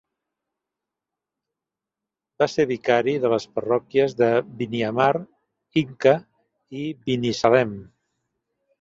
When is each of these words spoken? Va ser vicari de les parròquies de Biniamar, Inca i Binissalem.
Va 2.45 2.47
ser 2.53 2.65
vicari 2.73 3.15
de 3.27 3.33
les 3.35 3.47
parròquies 3.59 4.19
de 4.25 4.33
Biniamar, 4.65 5.11
Inca 5.85 6.19
i 6.85 6.91
Binissalem. 7.07 7.81